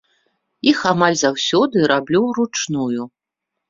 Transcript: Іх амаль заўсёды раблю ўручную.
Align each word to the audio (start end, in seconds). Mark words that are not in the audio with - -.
Іх 0.71 0.79
амаль 0.93 1.19
заўсёды 1.23 1.87
раблю 1.95 2.27
ўручную. 2.29 3.03